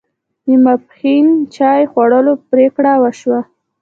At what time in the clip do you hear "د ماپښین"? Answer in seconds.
0.45-1.25